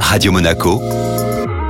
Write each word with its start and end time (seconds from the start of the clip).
Radio 0.00 0.32
Monaco, 0.32 0.80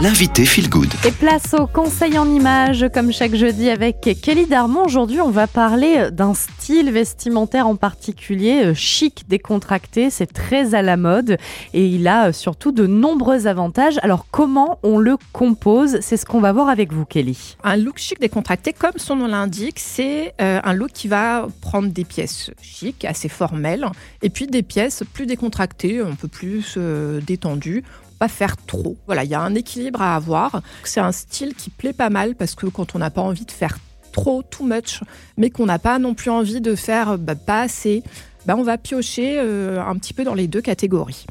l'invité 0.00 0.44
Feel 0.44 0.68
Good. 0.68 0.92
Et 1.06 1.10
place 1.10 1.54
au 1.54 1.66
conseil 1.66 2.18
en 2.18 2.28
images, 2.28 2.86
comme 2.92 3.12
chaque 3.12 3.34
jeudi 3.34 3.70
avec 3.70 4.00
Kelly 4.20 4.46
Darmon. 4.46 4.84
Aujourd'hui, 4.84 5.20
on 5.22 5.30
va 5.30 5.46
parler 5.46 6.10
d'un 6.10 6.34
style 6.34 6.90
vestimentaire 6.90 7.66
en 7.66 7.76
particulier, 7.76 8.66
euh, 8.66 8.74
chic, 8.74 9.24
décontracté. 9.28 10.10
C'est 10.10 10.30
très 10.30 10.74
à 10.74 10.82
la 10.82 10.98
mode 10.98 11.38
et 11.72 11.86
il 11.86 12.06
a 12.08 12.28
euh, 12.28 12.32
surtout 12.32 12.72
de 12.72 12.86
nombreux 12.86 13.46
avantages. 13.46 13.98
Alors, 14.02 14.26
comment 14.30 14.78
on 14.82 14.98
le 14.98 15.16
compose? 15.32 15.98
C'est 16.02 16.18
ce 16.18 16.26
qu'on 16.26 16.40
va 16.40 16.52
voir 16.52 16.68
avec 16.68 16.92
vous, 16.92 17.06
Kelly. 17.06 17.56
Un 17.64 17.76
look 17.76 17.96
chic 17.96 18.20
décontracté, 18.20 18.74
comme 18.74 18.98
son 18.98 19.16
nom 19.16 19.26
l'indique, 19.26 19.78
c'est 19.78 20.34
euh, 20.42 20.60
un 20.62 20.72
look 20.74 20.90
qui 20.92 21.08
va 21.08 21.46
prendre 21.62 21.88
des 21.88 22.04
pièces 22.04 22.50
chic, 22.60 23.06
assez 23.06 23.30
formelles, 23.30 23.86
et 24.22 24.28
puis 24.28 24.46
des 24.46 24.62
pièces 24.62 25.04
plus 25.14 25.26
décontractées, 25.26 26.00
un 26.00 26.14
peu 26.14 26.28
plus 26.28 26.78
détendues 27.26 27.82
pas 28.18 28.28
faire 28.28 28.56
trop. 28.56 28.96
Voilà, 29.06 29.24
il 29.24 29.30
y 29.30 29.34
a 29.34 29.40
un 29.40 29.54
équilibre 29.54 30.02
à 30.02 30.16
avoir. 30.16 30.62
C'est 30.84 31.00
un 31.00 31.12
style 31.12 31.54
qui 31.54 31.70
plaît 31.70 31.92
pas 31.92 32.10
mal 32.10 32.34
parce 32.34 32.54
que 32.54 32.66
quand 32.66 32.94
on 32.94 32.98
n'a 32.98 33.10
pas 33.10 33.22
envie 33.22 33.44
de 33.44 33.50
faire 33.50 33.78
trop, 34.12 34.42
too 34.42 34.64
much, 34.64 35.00
mais 35.36 35.50
qu'on 35.50 35.66
n'a 35.66 35.78
pas 35.78 35.98
non 35.98 36.14
plus 36.14 36.30
envie 36.30 36.60
de 36.60 36.74
faire 36.74 37.18
bah, 37.18 37.34
pas 37.34 37.60
assez, 37.60 38.02
bah, 38.46 38.54
on 38.56 38.62
va 38.62 38.78
piocher 38.78 39.36
euh, 39.38 39.82
un 39.82 39.96
petit 39.96 40.14
peu 40.14 40.24
dans 40.24 40.34
les 40.34 40.46
deux 40.46 40.62
catégories. 40.62 41.26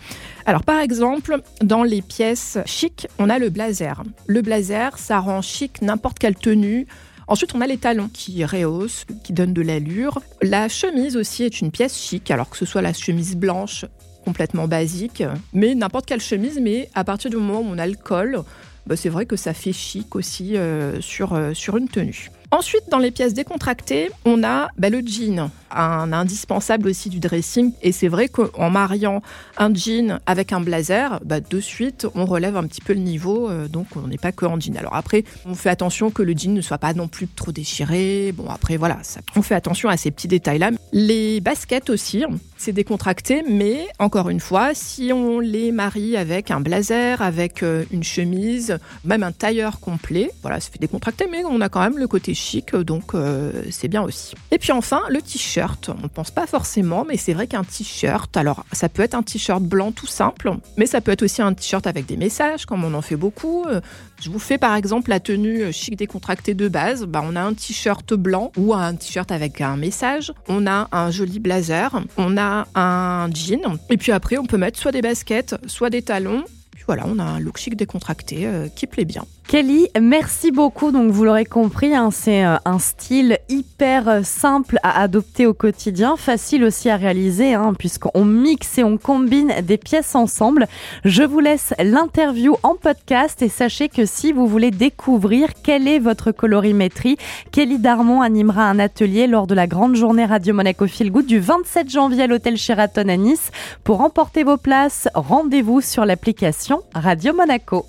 Alors 0.45 0.63
par 0.63 0.79
exemple, 0.79 1.39
dans 1.61 1.83
les 1.83 2.01
pièces 2.01 2.59
chic, 2.65 3.07
on 3.17 3.29
a 3.29 3.39
le 3.39 3.49
blazer. 3.49 4.03
Le 4.27 4.41
blazer, 4.41 4.97
ça 4.97 5.19
rend 5.19 5.41
chic 5.41 5.81
n'importe 5.81 6.19
quelle 6.19 6.35
tenue. 6.35 6.85
Ensuite, 7.27 7.55
on 7.55 7.61
a 7.61 7.67
les 7.67 7.77
talons 7.77 8.09
qui 8.13 8.45
rehaussent, 8.45 9.05
qui 9.23 9.33
donnent 9.33 9.53
de 9.53 9.63
l'allure. 9.63 10.21
La 10.43 10.69
chemise 10.69 11.17
aussi 11.17 11.43
est 11.43 11.59
une 11.59 11.71
pièce 11.71 11.97
chic, 11.97 12.29
alors 12.29 12.51
que 12.51 12.57
ce 12.57 12.65
soit 12.65 12.83
la 12.83 12.93
chemise 12.93 13.35
blanche 13.35 13.85
complètement 14.25 14.67
basique, 14.67 15.23
mais 15.53 15.75
n'importe 15.75 16.05
quelle 16.07 16.19
chemise, 16.19 16.59
mais 16.59 16.89
à 16.95 17.03
partir 17.03 17.29
du 17.29 17.37
moment 17.37 17.59
où 17.59 17.65
on 17.67 17.77
a 17.77 17.87
le 17.87 17.95
col, 17.95 18.43
bah, 18.87 18.95
c'est 18.95 19.09
vrai 19.09 19.25
que 19.25 19.35
ça 19.35 19.53
fait 19.53 19.73
chic 19.73 20.15
aussi 20.15 20.57
euh, 20.57 20.99
sur, 21.01 21.33
euh, 21.33 21.53
sur 21.53 21.77
une 21.77 21.87
tenue. 21.87 22.29
Ensuite, 22.51 22.83
dans 22.89 22.99
les 22.99 23.11
pièces 23.11 23.33
décontractées, 23.33 24.09
on 24.25 24.43
a 24.43 24.69
bah, 24.77 24.89
le 24.89 24.99
jean, 24.99 25.49
un 25.71 26.13
indispensable 26.13 26.87
aussi 26.87 27.09
du 27.09 27.19
dressing. 27.19 27.73
Et 27.81 27.91
c'est 27.91 28.07
vrai 28.07 28.27
qu'en 28.27 28.69
mariant 28.69 29.21
un 29.57 29.73
jean 29.73 30.19
avec 30.25 30.53
un 30.53 30.61
blazer, 30.61 31.19
bah, 31.23 31.39
de 31.39 31.59
suite, 31.59 32.07
on 32.15 32.25
relève 32.25 32.57
un 32.57 32.63
petit 32.65 32.81
peu 32.81 32.93
le 32.93 32.99
niveau. 32.99 33.49
Euh, 33.49 33.67
donc, 33.67 33.87
on 33.95 34.07
n'est 34.07 34.17
pas 34.17 34.31
que 34.31 34.45
en 34.45 34.59
jean. 34.59 34.77
Alors 34.77 34.95
après, 34.95 35.23
on 35.45 35.55
fait 35.55 35.69
attention 35.69 36.11
que 36.11 36.23
le 36.23 36.33
jean 36.33 36.53
ne 36.53 36.61
soit 36.61 36.77
pas 36.77 36.93
non 36.93 37.07
plus 37.07 37.27
trop 37.27 37.51
déchiré. 37.51 38.31
Bon, 38.31 38.49
après, 38.49 38.77
voilà, 38.77 38.99
on 39.35 39.41
fait 39.41 39.55
attention 39.55 39.89
à 39.89 39.97
ces 39.97 40.11
petits 40.11 40.27
détails-là. 40.27 40.71
Les 40.91 41.41
baskets 41.41 41.89
aussi, 41.89 42.23
c'est 42.57 42.71
décontracté, 42.71 43.43
mais 43.49 43.87
encore 43.99 44.29
une 44.29 44.39
fois, 44.39 44.71
si 44.73 45.11
on 45.13 45.39
les 45.39 45.71
marie 45.71 46.17
avec 46.17 46.51
un 46.51 46.59
blazer, 46.59 47.21
avec 47.21 47.63
euh, 47.63 47.83
une 47.91 48.03
chemise, 48.03 48.77
même 49.03 49.23
un 49.23 49.31
tailleur 49.31 49.79
complet, 49.79 50.31
voilà, 50.41 50.59
ça 50.59 50.71
fait 50.71 50.79
décontracté, 50.79 51.27
mais 51.29 51.43
on 51.45 51.61
a 51.61 51.69
quand 51.69 51.81
même 51.81 51.97
le 51.97 52.07
côté 52.07 52.33
chic, 52.33 52.75
donc 52.75 53.13
euh, 53.13 53.51
c'est 53.71 53.87
bien 53.87 54.01
aussi. 54.03 54.35
Et 54.51 54.57
puis 54.57 54.71
enfin, 54.71 55.01
le 55.09 55.21
t-shirt. 55.21 55.64
On 55.89 56.03
ne 56.03 56.07
pense 56.07 56.31
pas 56.31 56.47
forcément, 56.47 57.05
mais 57.07 57.17
c'est 57.17 57.33
vrai 57.33 57.47
qu'un 57.47 57.63
t-shirt, 57.63 58.35
alors 58.37 58.65
ça 58.71 58.89
peut 58.89 59.01
être 59.01 59.15
un 59.15 59.23
t-shirt 59.23 59.63
blanc 59.63 59.91
tout 59.91 60.07
simple, 60.07 60.51
mais 60.77 60.85
ça 60.85 61.01
peut 61.01 61.11
être 61.11 61.23
aussi 61.23 61.41
un 61.41 61.53
t-shirt 61.53 61.87
avec 61.87 62.05
des 62.05 62.17
messages, 62.17 62.65
comme 62.65 62.83
on 62.83 62.93
en 62.93 63.01
fait 63.01 63.15
beaucoup. 63.15 63.65
Euh, 63.65 63.81
je 64.21 64.29
vous 64.29 64.39
fais 64.39 64.57
par 64.57 64.75
exemple 64.75 65.09
la 65.09 65.19
tenue 65.19 65.71
chic 65.73 65.95
décontractée 65.95 66.53
de 66.53 66.67
base. 66.67 67.05
Bah, 67.05 67.21
on 67.23 67.35
a 67.35 67.41
un 67.41 67.53
t-shirt 67.53 68.13
blanc 68.13 68.51
ou 68.57 68.73
un 68.73 68.95
t-shirt 68.95 69.31
avec 69.31 69.61
un 69.61 69.77
message. 69.77 70.33
On 70.47 70.67
a 70.67 70.87
un 70.91 71.11
joli 71.11 71.39
blazer. 71.39 72.01
On 72.17 72.37
a 72.37 72.67
un 72.75 73.29
jean. 73.33 73.77
Et 73.89 73.97
puis 73.97 74.11
après, 74.11 74.37
on 74.37 74.45
peut 74.45 74.57
mettre 74.57 74.79
soit 74.79 74.91
des 74.91 75.01
baskets, 75.01 75.55
soit 75.67 75.89
des 75.89 76.01
talons. 76.01 76.43
Voilà, 76.87 77.05
on 77.07 77.17
a 77.17 77.23
un 77.23 77.39
look 77.39 77.57
chic 77.57 77.75
décontracté 77.75 78.45
euh, 78.45 78.67
qui 78.67 78.85
plaît 78.85 79.05
bien. 79.05 79.25
Kelly, 79.47 79.87
merci 79.99 80.51
beaucoup. 80.51 80.91
Donc 80.91 81.11
vous 81.11 81.23
l'aurez 81.23 81.45
compris, 81.45 81.95
hein, 81.95 82.09
c'est 82.11 82.45
euh, 82.45 82.57
un 82.65 82.79
style 82.79 83.34
hyper 83.49 84.07
euh, 84.07 84.21
simple 84.23 84.79
à 84.83 85.01
adopter 85.01 85.45
au 85.45 85.53
quotidien, 85.53 86.15
facile 86.17 86.63
aussi 86.63 86.89
à 86.89 86.97
réaliser, 86.97 87.53
hein, 87.53 87.73
puisqu'on 87.77 88.25
mixe 88.25 88.77
et 88.77 88.83
on 88.83 88.97
combine 88.97 89.53
des 89.63 89.77
pièces 89.77 90.15
ensemble. 90.15 90.67
Je 91.03 91.23
vous 91.23 91.39
laisse 91.39 91.73
l'interview 91.77 92.55
en 92.63 92.75
podcast 92.75 93.41
et 93.41 93.49
sachez 93.49 93.89
que 93.89 94.05
si 94.05 94.31
vous 94.31 94.47
voulez 94.47 94.71
découvrir 94.71 95.49
quelle 95.63 95.87
est 95.87 95.99
votre 95.99 96.31
colorimétrie, 96.31 97.17
Kelly 97.51 97.79
Darmon 97.79 98.21
animera 98.21 98.69
un 98.69 98.79
atelier 98.79 99.27
lors 99.27 99.47
de 99.47 99.55
la 99.55 99.67
grande 99.67 99.95
journée 99.95 100.25
Radio 100.25 100.53
Monaco 100.53 100.87
Feel 100.87 101.11
Good 101.11 101.25
du 101.25 101.39
27 101.39 101.89
janvier 101.89 102.23
à 102.23 102.27
l'hôtel 102.27 102.57
Sheraton 102.57 103.09
à 103.09 103.17
Nice. 103.17 103.51
Pour 103.83 104.01
emporter 104.01 104.43
vos 104.43 104.57
places, 104.57 105.09
rendez-vous 105.13 105.81
sur 105.81 106.05
l'application 106.05 106.81
Radio 106.93 107.33
Monaco. 107.33 107.83